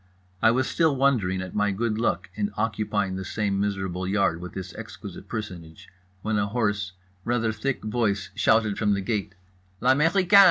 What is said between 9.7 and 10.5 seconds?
"_L'américain!